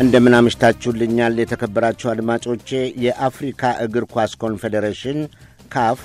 እንደምን 0.00 0.34
አምሽታችሁልኛል 0.36 1.34
የተከበራችሁ 1.40 2.08
አድማጮቼ። 2.12 2.68
የአፍሪካ 3.04 3.72
እግር 3.84 4.04
ኳስ 4.12 4.32
ኮንፌዴሬሽን 4.42 5.18
ካፍ 5.74 5.98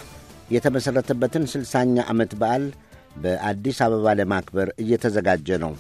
የተመሠረተበትን 0.56 1.46
ስልሳኛ 1.52 2.04
ዓመት 2.12 2.32
በዓል 2.42 2.66
በአዲስ 3.24 3.78
አበባ 3.86 4.16
ለማክበር 4.20 4.70
እየተዘጋጀ 4.84 5.58
ነው። 5.64 5.74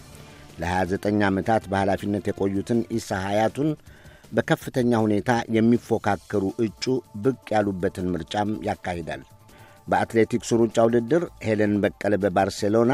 ለ29 0.61 1.27
ዓመታት 1.29 1.63
በኃላፊነት 1.71 2.27
የቆዩትን 2.29 2.79
ኢሳ 2.97 3.19
ሐያቱን 3.25 3.69
በከፍተኛ 4.31 4.91
ሁኔታ 5.05 5.31
የሚፎካከሩ 5.55 6.43
እጩ 6.65 6.83
ብቅ 7.23 7.43
ያሉበትን 7.55 8.11
ምርጫም 8.13 8.51
ያካሂዳል። 8.67 9.21
በአትሌቲክሱ 9.87 10.51
ሩጫ 10.61 10.77
ውድድር 10.87 11.23
ሄለን 11.45 11.73
በቀለ 11.83 12.15
በባርሴሎና፣ 12.23 12.93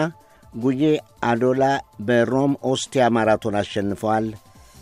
ጉዬ 0.53 0.83
አዶላ 1.25 1.63
በሮም 2.07 2.53
ኦስቲያ 2.71 3.03
ማራቶን 3.15 3.57
አሸንፈዋል። 3.59 4.25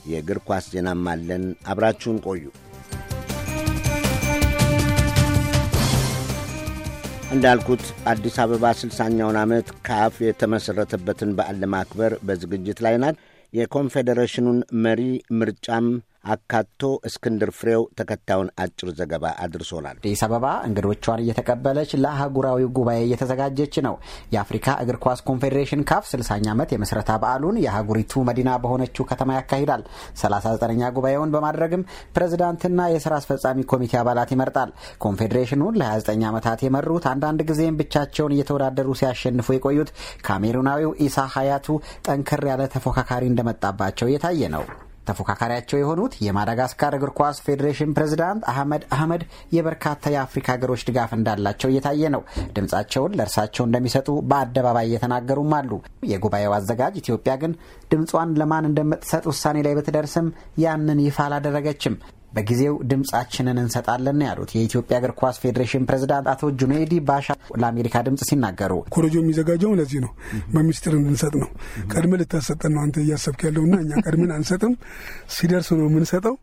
የእግር 0.09 0.39
ኳስ 0.47 0.67
ዜናም 0.73 1.05
አለን። 1.11 1.43
አብራችሁን 1.67 2.19
ቆዩ። 2.25 2.43
እንዳልኩት 7.31 7.83
አዲስ 8.11 8.35
አበባ 8.43 8.71
ስልሳኛውን 8.77 9.37
ዓመት 9.41 9.67
ካፍ 9.87 10.15
የተመሠረተበትን 10.25 11.33
በዓል 11.37 11.57
ለማክበር 11.63 12.13
በዝግጅት 12.27 12.79
ላይ 12.85 12.95
ናት። 12.97 13.17
የኮንፌዴሬሽኑን 13.53 14.57
መሪ 14.85 15.01
ምርጫም 15.39 15.85
አካቶ 16.29 16.81
እስክንድር 17.09 17.49
ፍሬው 17.57 17.83
ተከታዩን 17.99 18.49
አጭር 18.63 18.89
ዘገባ 18.99 19.25
አድርሶናል። 19.43 19.97
አዲስ 20.01 20.21
አበባ 20.25 20.45
እንግዶቿን 20.67 21.21
እየተቀበለች 21.23 21.91
ለአህጉራዊ 22.03 22.61
ጉባኤ 22.77 22.99
እየተዘጋጀች 23.05 23.75
ነው። 23.87 23.95
የአፍሪካ 24.33 24.67
እግር 24.83 24.97
ኳስ 25.03 25.21
ኮንፌዴሬሽን 25.29 25.81
ካፍ 25.89 26.03
60ኛ 26.11 26.47
ዓመት 26.53 26.69
የምስረታ 26.75 27.11
በዓሉን 27.23 27.59
የአህጉሪቱ 27.63 28.23
መዲና 28.29 28.49
በሆነችው 28.63 29.07
ከተማ 29.11 29.29
ያካሂዳል። 29.37 29.83
39ኛ 30.21 30.91
ጉባኤውን 30.97 31.33
በማድረግም 31.35 31.85
ፕሬዝዳንትና 32.15 32.89
የስራ 32.93 33.13
አስፈጻሚ 33.21 33.65
ኮሚቴ 33.71 33.93
አባላት 34.01 34.31
ይመርጣል። 34.35 34.71
ኮንፌዴሬሽኑን 35.05 35.79
ለ29 35.81 36.27
ዓመታት 36.31 36.59
የመሩት 36.65 37.07
አንዳንድ 37.13 37.41
ጊዜም 37.49 37.79
ብቻቸውን 37.81 38.35
እየተወዳደሩ 38.35 38.89
ሲያሸንፉ 38.99 39.49
የቆዩት 39.55 39.91
ካሜሩናዊው 40.27 40.93
ኢሳ 41.07 41.27
ሀያቱ 41.35 41.67
ጠንከር 42.07 42.43
ያለ 42.49 42.61
ተፎካካሪ 42.75 43.25
እንደመጣባቸው 43.31 44.09
የታየ 44.09 44.51
ነው። 44.55 44.63
ተፎካካሪያቸው 45.09 45.79
የሆኑት 45.79 46.13
የማዳጋስካር 46.25 46.95
እግር 46.97 47.11
ኳስ 47.19 47.37
ፌዴሬሽን 47.45 47.93
ፕሬዝዳንት 47.97 48.43
አህመድ 48.51 48.83
አህመድ 48.95 49.23
የበርካታ 49.55 50.11
የአፍሪካ 50.13 50.47
ሀገሮች 50.55 50.85
ድጋፍ 50.89 51.11
እንዳላቸው 51.17 51.71
እየታየ 51.71 52.11
ነው። 52.15 52.23
ድምጻቸውን 52.57 53.15
ለእርሳቸው 53.19 53.65
እንደሚሰጡ 53.67 54.07
በአደባባይ 54.31 54.87
እየተናገሩም 54.89 55.53
አሉ። 55.59 55.71
የጉባኤው 56.11 56.55
አዘጋጅ 56.57 56.95
ኢትዮጵያ 57.01 57.35
ግን 57.41 57.53
ድምጿን 57.91 58.37
ለማን 58.41 58.69
እንደምትሰጥ 58.69 59.23
ውሳኔ 59.31 59.57
ላይ 59.67 59.75
ብትደርስም 59.79 60.29
ያንን 60.59 61.01
ይፋ 61.05 61.19
አላደረገችም። 61.27 61.95
በጊዜው 62.33 62.75
ድምጻችንን 62.89 63.57
እንሰጣለን 63.61 64.19
ያሉት 64.25 64.51
የኢትዮጵያ 64.55 64.97
እግር 64.99 65.11
ኳስ 65.19 65.37
ፌዴሬሽን 65.43 65.85
ፕሬዝዳንት 65.89 66.27
አቶ 66.33 66.51
ጁኔዲ 66.59 66.93
ባሻ 67.07 67.27
ለአሜሪካ 67.61 68.03
ድምጽ 68.07 68.21
ሲናገሩ 68.29 68.73
ኮረጆ 68.93 69.15
የሚዘጋጀው 69.21 69.71
ለዚህ 69.79 69.99
ነው፣ 70.05 70.11
በሚስጥር 70.53 70.93
እንድንሰጥ 70.99 71.33
ነው። 71.41 71.49
ቀድመ 71.93 72.11
ልታሰጠን 72.21 72.73
ነው 72.75 72.81
አንተ 72.85 72.97
እያሰብክ 73.03 73.43
ያለውና 73.47 73.75
እኛ 73.83 73.91
ቀድመን 74.05 74.33
አንሰጥም፣ 74.37 74.73
ሲደርስ 75.35 75.69
ነው 75.73 75.85
የምንሰጠው። 75.89 76.35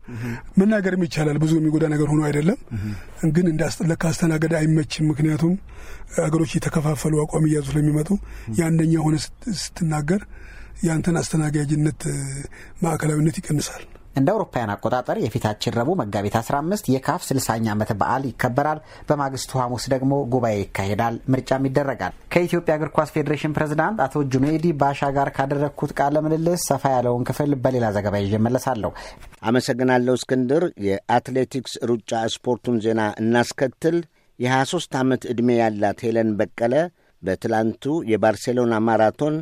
መናገርም 0.57 1.03
ይቻላል፣ 1.07 1.39
ብዙ 1.43 1.53
የሚጎዳ 1.59 1.85
ነገር 1.95 2.09
ሆኖ 2.13 2.21
አይደለም። 2.29 2.59
ግን 3.31 3.47
እንዳስጥለካ 3.53 4.03
አይመችም። 4.57 5.07
ምክንያቱም 5.11 5.53
አገሮች 6.23 6.51
የተከፋፈሉ 6.55 7.15
አቋም 7.23 7.45
እያዙ 7.47 7.65
ስለሚመጡ 7.71 8.09
የአንደኛ 8.57 8.95
ሆነ 9.05 9.15
ስትናገር 9.61 10.21
የአንተን 10.83 11.15
አስተናጋጅነት 11.21 12.01
ማዕከላዊነት 12.83 13.37
ይቀንሳል። 13.39 13.83
እንደ 14.17 14.29
አውሮፓውያን 14.33 14.71
አቆጣጠር 14.73 15.17
የፊታችን 15.21 15.75
ረቡዕ 15.77 15.95
መጋቢት 15.99 16.35
15 16.39 16.89
የካፍ 16.93 17.21
60ኛ 17.27 17.65
ዓመት 17.73 17.91
በዓል 17.99 18.23
ይከበራል። 18.29 18.79
በማግስቱ 19.09 19.51
ሐሙስ 19.61 19.85
ደግሞ 19.93 20.13
ጉባኤ 20.33 20.55
ይካሄዳል፣ 20.61 21.15
ምርጫም 21.33 21.67
ይደረጋል። 21.69 22.13
ከኢትዮጵያ 22.33 22.75
እግር 22.77 22.91
ኳስ 22.97 23.11
ፌዴሬሽን 23.15 23.55
ፕሬዝዳንት 23.57 23.99
አቶ 24.05 24.23
ጁኔዲ 24.33 24.65
ባሻ 24.81 25.09
ጋር 25.17 25.29
ካደረግኩት 25.37 25.93
ቃለ 25.99 26.15
ምልልስ 26.25 26.63
ሰፋ 26.69 26.83
ያለውን 26.95 27.25
ክፍል 27.29 27.53
በሌላ 27.63 27.85
ዘገባ 27.97 28.15
ይዤ 28.23 28.33
እመለሳለሁ። 28.41 28.91
አመሰግናለሁ 29.47 30.15
እስክንድር። 30.19 30.63
የአትሌቲክስ 30.87 31.73
ሩጫ 31.89 32.11
ስፖርቱን 32.35 32.77
ዜና 32.85 33.01
እናስከትል። 33.21 33.97
የ23 34.39 34.97
ዓመት 34.99 35.21
ዕድሜ 35.31 35.49
ያላት 35.59 35.99
ሄለን 36.05 36.31
በቀለ 36.39 36.73
በትላንቱ 37.21 37.83
የባርሴሎና 38.09 38.73
ማራቶን 38.87 39.35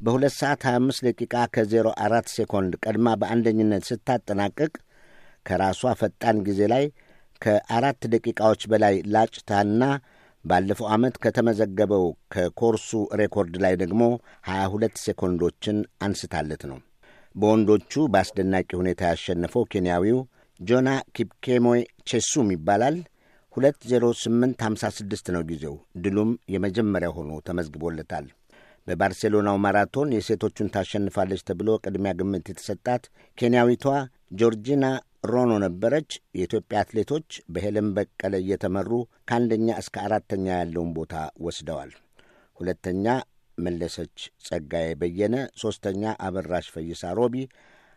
በሁለት 0.00 0.34
ሰዓት 0.38 0.62
25 0.68 1.04
ደቂቃ 1.06 1.34
ከ04 1.54 2.32
ሴኮንድ 2.34 2.72
ቀድማ 2.84 3.08
በአንደኝነት 3.20 3.84
ስታጠናቅቅ 3.90 4.72
ከራሷ 5.46 5.92
ፈጣን 6.00 6.36
ጊዜ 6.46 6.60
ላይ 6.72 6.84
ከአራት 7.42 8.02
ደቂቃዎች 8.14 8.62
በላይ 8.72 8.94
ላጭታና 9.14 9.82
ባለፈው 10.44 10.86
ዓመት 10.94 11.14
ከተመዘገበው 11.24 12.04
ከኮርሱ 12.32 12.90
ሬኮርድ 13.20 13.54
ላይ 13.64 13.74
ደግሞ 13.82 14.02
22 14.48 15.00
ሴኮንዶችን 15.04 15.76
አንስታለት 16.06 16.62
ነው። 16.70 16.78
በወንዶቹ 17.34 17.92
በአስደናቂ 18.12 18.70
ሁኔታ 18.80 19.02
ያሸነፈው 19.12 19.64
ኬንያዊው 19.72 20.18
ጆና 20.60 20.88
ኪፕኬሞይ 21.16 21.80
ቼሱም 22.10 22.50
ይባላል። 22.54 22.96
20856 23.56 25.28
ነው 25.34 25.42
ጊዜው። 25.50 25.74
ድሉም 26.04 26.30
የመጀመሪያ 26.54 27.10
ሆኖ 27.16 27.30
ተመዝግቦለታል። 27.48 28.26
በባርሴሎናው 28.86 29.56
ማራቶን 29.64 30.14
የሴቶቹን 30.14 30.72
ታሸንፋለች 30.74 31.42
ተብሎ 31.48 31.68
ቅድሚያ 31.84 32.12
ግምት 32.18 32.46
የተሰጣት 32.50 33.04
ኬንያዊቷ 33.38 33.84
ጆርጂና 34.40 34.86
ሮኖ 35.30 35.52
ነበረች። 35.64 36.10
የኢትዮጵያ 36.36 36.80
አትሌቶች 36.82 37.26
በሄለን 37.54 37.88
በቀለ 37.96 38.34
እየተመሩ 38.42 38.90
ከአንደኛ 39.28 39.68
እስከ 39.82 39.96
አራተኛ 40.06 40.46
ያለውን 40.58 40.90
ቦታ 40.98 41.14
ወስደዋል። 41.46 41.92
ሁለተኛ 42.60 43.06
መለሰች 43.58 44.16
ጸጋዬ 44.46 44.88
በየነ፣ 45.00 45.34
ሦስተኛ 45.62 46.12
አበራሽ 46.26 46.66
ፈይሳ 46.74 47.12
ሮቢ፣ 47.18 47.36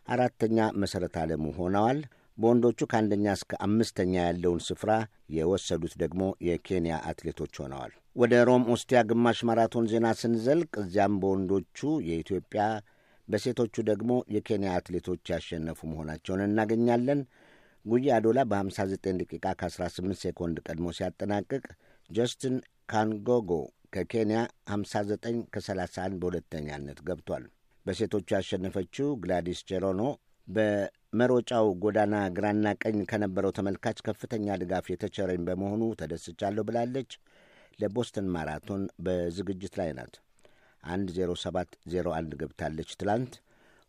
አራተኛ 0.07 0.67
መሠረት 0.81 1.15
ዓለሙ 1.21 1.45
ሆነዋል። 1.57 1.99
በወንዶቹ 2.37 2.79
ከአንደኛ 2.89 3.27
እስከ 3.37 3.51
አምስተኛ 3.65 4.13
ያለውን 4.27 4.61
ስፍራ 4.67 4.91
የወሰዱት 5.37 5.93
ደግሞ 6.03 6.21
የኬንያ 6.47 6.95
አትሌቶች 7.09 7.53
ሆነዋል። 7.61 7.93
ወደ 8.17 8.35
ሮም 8.47 8.63
ኦስቲያ 8.73 8.99
ግማሽ 9.09 9.39
ማራቶን 9.47 9.87
ዜና 9.91 10.07
ስንዘልቅ 10.19 10.71
እዚያም 10.81 11.15
በወንዶቹ 11.21 11.79
የኢትዮጵያ 12.07 12.61
በሴቶቹ 13.27 13.83
ደግሞ 13.89 14.11
የኬንያ 14.35 14.69
አትሌቶች 14.77 15.31
ያሸነፉ 15.33 15.79
መሆናቸውን 15.91 16.41
እናገኛለን። 16.45 17.19
ጉዬ 17.85 18.07
አዶላ 18.15 18.39
በ59 18.51 19.19
ደቂቃ 19.21 19.45
ከ18 19.59 20.17
ሴኮንድ 20.23 20.57
ቀድሞ 20.65 20.87
ሲያጠናቅቅ 20.97 21.63
ጀስትን 22.09 22.55
ካንጎጎ 22.91 23.51
ከኬንያ 23.95 24.39
59 24.71 25.23
ከ31 25.55 26.17
በሁለተኛነት 26.21 27.01
ገብቷል። 27.07 27.45
በሴቶቹ 27.85 28.27
ያሸነፈችው 28.37 29.09
ግላዲስ 29.21 29.61
ቼሮኖ 29.69 30.01
በመሮጫው 30.47 31.67
ጎዳና 31.83 32.15
ግራና 32.35 32.67
ቀኝ 32.83 32.97
ከነበረው 33.09 33.53
ተመልካች 33.57 33.99
ከፍተኛ 34.07 34.57
ድጋፍ 34.61 34.85
የተቸረኝ 34.91 35.41
በመሆኑ 35.47 35.83
ተደስቻለሁ 36.01 36.63
ብላለች። 36.69 37.11
ለቦስተን 37.79 38.27
ማራቶን 38.33 38.83
በዝግጅት 39.05 39.73
ላይ 39.79 39.89
ናት። 39.97 40.13
10701 40.83 42.37
ገብታለች 42.41 42.89
ትላንት። 42.99 43.33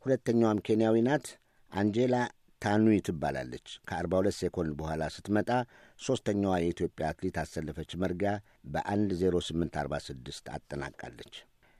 ሁለተኛዋም 0.03 0.63
ኬንያዊ 0.67 0.97
ናት። 1.09 1.27
አንጄላ 1.73 2.15
ታኑይ 2.63 2.99
ትባላለች። 3.07 3.67
ከ42 3.89 4.39
ሴኮንድ 4.39 4.73
በኋላ 4.79 5.03
ስትመጣ 5.17 5.51
ሦስተኛዋ 6.01 6.55
የኢትዮጵያ 6.59 7.11
አትሌት 7.11 7.37
አሰለፈች 7.43 7.91
መርጊያ 8.03 8.31
በ10846 8.73 10.51
አጠናቃለች። 10.57 11.35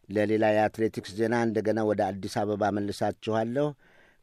ለሌላ 0.09 0.45
የአትሌቲክስ 0.53 1.13
ዜና 1.19 1.37
እንደገና 1.47 1.81
ወደ 1.89 2.01
አዲስ 2.11 2.35
አበባ 2.43 2.71
መልሳችኋለሁ። 2.77 3.67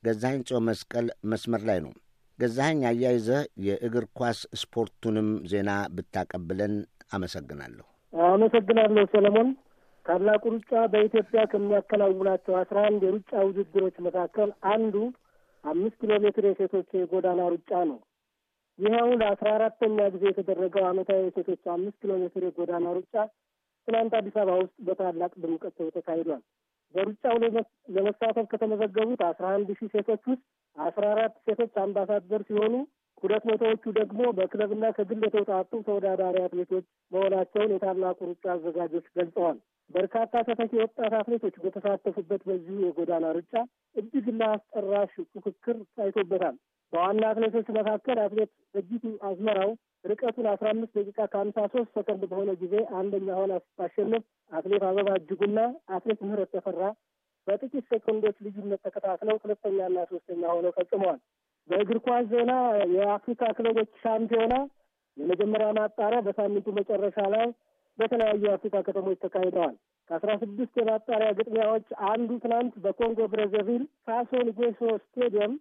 ገዛኸኝ 0.04 0.42
ጽዮን 0.48 0.66
መስቀል 0.70 1.08
መስመር 1.26 1.62
ላይ 1.70 1.80
ነው። 1.86 1.94
ገዛኸኝ 2.40 2.82
አያይዘህ 2.90 3.42
የእግር 3.66 4.06
ኳስ 4.18 4.40
ስፖርቱንም 4.62 5.30
ዜና 5.52 5.72
ብታቀብለን 5.96 6.74
አመሰግናለሁ። 7.12 7.86
አመሰግናለሁ 8.13 9.04
ሰለሞን። 9.13 9.50
ታላቁ 10.06 10.44
ሩጫ 10.54 10.72
በኢትዮጵያ 10.94 11.42
ከሚያከናውናቸው 11.52 12.54
አስራ 12.60 12.78
አንድ 12.90 13.02
የሩጫ 13.06 13.31
ውድድሮች 13.48 13.96
መካከል 14.07 14.50
አንዱ 14.74 14.96
አምስት 15.63 15.96
ኪሎ 16.02 16.12
ሜትር 16.25 16.46
የሴቶች 16.48 16.90
የጎዳና 16.96 17.42
ሩጫ 17.54 17.72
ነው። 17.90 17.98
ይኸው 18.80 19.10
ለአስራ 19.22 19.48
አራተኛ 19.57 19.98
ጊዜ 20.13 20.24
የተደረገው 20.30 20.84
ዓመታዊ 20.90 21.19
የሴቶች 21.25 21.63
አምስት 21.75 21.98
ኪሎ 22.02 22.13
ሜትር 22.24 22.44
የጎዳና 22.48 22.88
ሩጫ 22.98 23.13
ትናንት 23.88 24.13
አዲስ 24.19 24.36
አበባ 24.42 24.58
ውስጥ 24.62 24.75
በታላቅ 24.88 25.31
ድምቀት 25.44 25.78
ተካሂዷል። 25.96 26.44
በሩጫው 26.94 27.36
ለመሳተፍ 27.96 28.46
ከተመዘገቡት 28.51 29.22
አስራ 29.30 29.46
አንድ 29.56 29.69
ሺህ 29.80 29.90
ሴቶች 29.96 30.24
ውስጥ 30.31 30.44
አስራ 30.75 31.04
አራት 31.13 31.34
ሴቶች 31.46 31.74
አምባሳደር 31.84 32.42
ሲሆኑ 32.48 32.74
ሁለት 33.24 33.44
መቶዎቹ 33.50 33.84
ደግሞ 33.98 34.22
በክለብና 34.38 34.86
ከግል 34.96 35.22
የተውጣጡ 35.26 35.72
ተወዳዳሪ 35.86 36.36
አትሌቶች 36.44 36.86
መሆናቸውን 37.12 37.74
የታላቁ 37.74 38.18
ሩጫ 38.30 38.44
አዘጋጆች 38.54 39.06
ገልጸዋል። 39.16 39.58
በርካታ 39.90 40.34
ተተኪ 40.48 40.72
ወጣት 40.82 41.14
አትሌቶች 41.18 41.56
በተሳተፉበት 41.64 42.42
በዚሁ 42.48 42.78
የጎዳና 42.84 43.26
ሩጫ 43.38 43.54
እጅግ 43.96 44.28
እልህ 44.40 44.63
አስጨራሽ 44.63 45.14
ፉክክር 45.36 45.78
ታይቶበታል። 45.98 46.56
በዋና 46.94 47.22
አትሌቶች 47.30 47.68
መካከል 47.78 48.18
አትሌት 48.24 48.52
በእጅቱ 48.74 49.06
አዝመራው 49.30 49.72
ርቀቱን 50.06 50.48
አስራ 50.52 50.68
አምስት 50.74 50.94
ደቂቃ 51.00 51.20
ከሀምሳ 51.32 51.60
ሶስት 51.74 51.92
ሰከንድ 51.96 52.24
በሆነ 52.32 52.52
ጊዜ 52.62 52.76
አንደኛ 53.00 53.28
ሆና 53.40 53.54
ስታሸንፍ 53.64 54.24
አትሌት 54.52 54.84
አበባ 54.90 55.10
እጅጉና 55.20 55.60
አትሌት 55.96 56.20
ምህረት 56.28 56.52
ተፈራ 56.56 56.82
በጥቂት 57.48 57.86
ሴኮንዶች 57.90 58.38
ልዩነት 58.46 58.82
ተከታትለው 58.86 59.40
ሁለተኛና 59.44 59.98
ሶስተኛ 60.12 60.44
ሆነው 60.54 60.74
ፈጽመዋል። 60.78 61.20
በእግር 61.70 62.00
ኳስ 62.06 62.26
ዜና 62.32 62.52
የአፍሪካ 62.96 63.44
ክለቦች 63.58 63.90
ሻምፒዮና 64.02 64.56
የመጀመሪያ 65.18 65.68
ማጣሪያ 65.78 66.20
በሳምንቱ 66.26 66.68
መጨረሻ 66.78 67.18
ላይ 67.36 67.48
በተለያዩ 67.98 68.42
የአፍሪካ 68.46 68.78
ከተሞች 68.88 69.18
ተካሂደዋል። 69.24 69.76
ከአስራ 70.10 70.32
ስድስት 70.42 70.74
የማጣሪያ 70.80 71.30
ግጥሚያዎች 71.38 71.86
አንዱ 72.10 72.32
ትናንት 72.44 72.74
በኮንጎ 72.84 73.20
ብራዛቪል 73.32 73.84
ሳሶ 74.06 74.32
ንጌሶ 74.50 74.82
ስቴዲየም 75.06 75.54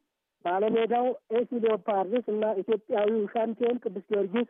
ባለሜዳው 0.45 1.07
ኤሲ 1.37 1.51
ሌኦፓርድስ 1.65 2.25
እና 2.33 2.45
ኢትዮጵያዊው 2.63 3.23
ሻምፒዮን 3.35 3.81
ቅዱስ 3.85 4.05
ጊዮርጊስ 4.11 4.49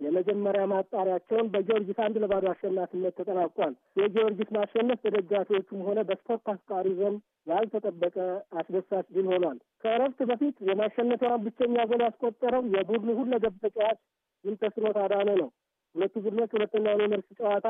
የመጀመሪያ 0.00 0.62
ማጣሪያቸውን 0.70 1.46
በጊዮርጊስ 1.52 1.98
አንድ 2.04 2.16
ለባዶ 2.22 2.44
አሸናፊነት 2.50 3.14
ተጠናቋል። 3.18 3.72
የጊዮርጊስ 4.00 4.50
ማሸነፍ 4.56 4.98
በደጋፊዎቹም 5.04 5.80
ሆነ 5.86 5.98
በስፖርት 6.08 6.46
አፍቃሪ 6.52 6.86
ዘንድ 6.98 7.20
ያልተጠበቀ 7.50 8.16
አስደሳች 8.58 9.06
ድል 9.16 9.26
ሆኗል። 9.32 9.58
ከእረፍት 9.84 10.20
በፊት 10.30 10.56
የማሸነፊያውን 10.68 11.44
ብቸኛ 11.46 11.76
ጎል 11.90 12.02
ያስቆጠረው 12.06 12.64
የቡድኑ 12.74 13.10
ሁለገብ 13.20 13.54
ተጫዋች 13.64 14.00
ምንተስኖት 14.44 14.98
አዳነ 15.04 15.28
ነው። 15.40 15.48
ሁለቱ 15.94 16.14
ቡድኖች 16.24 16.50
ሁለተኛውን 16.56 17.04
የመልስ 17.04 17.28
ጨዋታ 17.40 17.68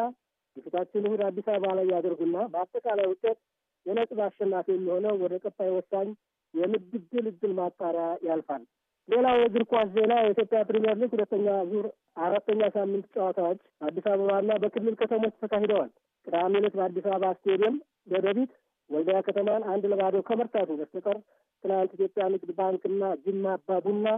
የፊታችን 0.57 1.07
እሑድ 1.07 1.23
አዲስ 1.27 1.47
አበባ 1.53 1.73
ላይ 1.79 1.87
ያደርጉና 1.93 2.37
በአጠቃላይ 2.53 3.07
ውጤት 3.11 3.39
የነጥብ 3.87 4.21
አሸናፊ 4.27 4.67
የሚሆነው 4.75 5.15
ወደ 5.23 5.35
ቀጣይ 5.45 5.71
ወሳኝ 5.75 6.09
የምድብ 6.55 7.03
ድልድል 7.13 7.53
ማጣሪያ 7.59 8.07
ያልፋል። 8.27 8.63
ሌላው 9.09 9.37
የእግር 9.39 9.65
ኳስ 9.71 9.89
ዜና 9.97 10.13
የኢትዮጵያ 10.21 10.61
ፕሪምየር 10.69 10.97
ሊግ 11.01 11.11
ሁለተኛ 11.15 11.49
ዙር 11.71 11.87
አራተኛ 12.19 12.61
ሳምንት 12.77 13.05
ጨዋታዎች 13.15 13.61
በአዲስ 13.79 14.07
አበባና 14.13 14.53
በክልል 14.63 14.95
ከተሞች 15.01 15.35
ተካሂደዋል። 15.43 15.91
ቅዳሜ 16.27 16.55
ዕለት 16.61 16.75
በአዲስ 16.79 17.07
አበባ 17.09 17.31
ስቴዲየም 17.39 17.77
ደደቢት 18.13 18.53
ወልዲያ 18.91 19.19
ከተማን 19.27 19.63
አንድ 19.73 19.85
ለባዶ 19.93 20.17
ከመርታቱ 20.27 20.71
በስተቀር 20.81 21.19
ትናንት 21.65 21.93
ኢትዮጵያ 21.97 22.25
ንግድ 22.35 22.51
ባንክና 22.59 23.05
ጅማ 23.25 23.47
አባ 23.55 23.79
ቡና፣ 23.87 24.09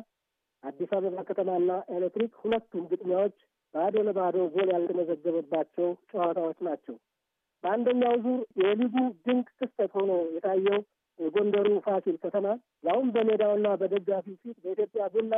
አዲስ 0.63 0.91
አበባ 0.97 1.19
ከተማና 1.29 1.69
ኤሌክትሪክ 1.97 2.33
ሁለቱም 2.43 2.85
ግጥሚያዎች 2.91 3.37
ባዶ 3.75 3.97
ለባዶ 4.07 4.37
ጎል 4.55 4.69
ያልተመዘገበባቸው 4.75 5.89
ጨዋታዎች 6.11 6.59
ናቸው። 6.69 6.97
በአንደኛው 7.65 8.15
ዙር 8.25 8.41
የሊጉ 8.63 8.95
ድንቅ 9.25 9.49
ክስተት 9.61 9.93
ሆኖ 9.99 10.13
የታየው 10.35 10.81
የጎንደሩ 11.19 11.69
ፋሲል 11.87 12.17
ከተማ 12.25 12.47
ያውም 12.85 13.09
በሜዳውና 13.15 13.69
በደጋፊው 13.81 14.37
ፊት 14.43 14.57
በኢትዮጵያ 14.65 15.07
ቡና 15.15 15.35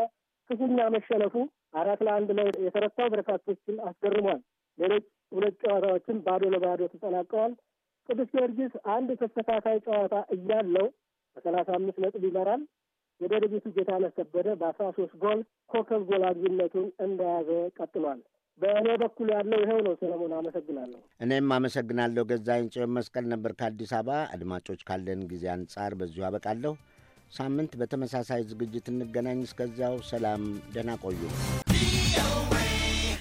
ክፉኛ 0.50 0.78
መሸነፉ 0.94 1.34
አራት 1.80 2.00
ለአንድ 2.06 2.30
ላይ 2.38 2.48
የተረታው 2.64 3.08
በርካቶችን 3.12 3.76
አስገርሟል። 3.88 4.40
ሌሎች 4.78 5.04
ሁለት 5.32 5.56
ጨዋታዎችም 5.62 6.18
ባዶ 6.26 6.42
ለባዶ 6.54 6.88
ተጠናቀዋል። 6.92 7.52
ቅዱስ 8.08 8.28
ጊዮርጊስ 8.34 8.72
አንድ 8.94 9.08
ተስተካካይ 9.20 9.78
ጨዋታ 9.86 10.14
እያለው 10.36 10.86
በሰላሳ 11.36 11.68
አምስት 11.78 11.98
ነጥብ 12.04 12.24
ይመራል። 12.28 12.62
የደደቢቱ 13.20 13.66
ጌታነህ 13.76 14.12
ከበደ 14.16 14.48
በአስራ 14.60 14.84
ሶስት 14.96 15.14
ጎል 15.22 15.40
ኮከብ 15.70 16.02
ጎል 16.10 16.22
አግቢነቱን 16.28 16.86
እንደያዘ 17.06 17.48
ቀጥሏል። 17.78 18.20
በእኔ 18.60 18.86
በኩል 19.02 19.28
ያለው 19.34 19.58
ይኸው 19.62 19.78
ነው። 19.86 19.94
ሰለሞን 20.00 20.32
አመሰግናለሁ። 20.38 20.98
እኔም 21.24 21.52
አመሰግናለሁ። 21.56 22.22
ገዛኸኝ 22.30 22.66
ጽዮን 22.74 22.94
መስቀል 22.96 23.26
ነበር 23.32 23.52
ከአዲስ 23.60 23.92
አበባ። 23.98 24.18
አድማጮች፣ 24.34 24.82
ካለን 24.88 25.22
ጊዜ 25.32 25.46
አንጻር 25.54 25.94
በዚሁ 26.00 26.24
አበቃለሁ። 26.28 26.74
ሳምንት 27.32 27.72
በተመሳሳይ 27.80 28.42
ዝግጅት 28.50 28.88
እንገናኝ። 28.92 29.40
እስከዚያው 29.48 29.96
ሰላም፣ 30.10 30.44
ደህና 30.72 30.90
ቆዩ። 31.04 31.20